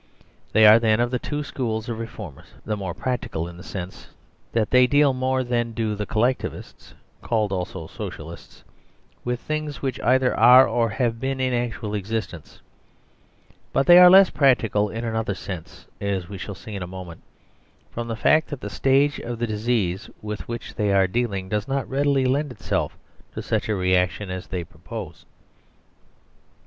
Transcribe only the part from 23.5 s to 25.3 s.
a reaction as they propose.